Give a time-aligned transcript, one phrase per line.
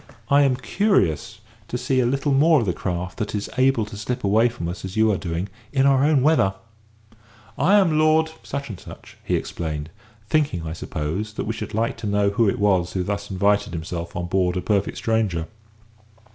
[0.31, 3.95] I am curious to see a little more of the craft that is able to
[3.95, 6.55] slip away from us as you are doing, in our own weather.
[7.55, 8.31] I am Lord,"
[9.23, 9.91] he explained,
[10.27, 13.73] thinking, I suppose, that we should like to know who it was who thus invited
[13.73, 15.45] himself on board a perfect stranger.